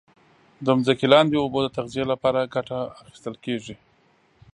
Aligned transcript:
د 0.65 0.67
ځمکې 0.85 1.05
لاندي 1.13 1.37
اوبو 1.39 1.59
د 1.63 1.67
تغذیه 1.77 2.05
لپاره 2.11 2.49
کټه 2.53 2.79
اخیستل 3.01 3.35
کیږي. 3.45 3.75